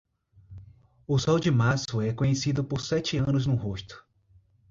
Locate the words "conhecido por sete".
2.11-3.17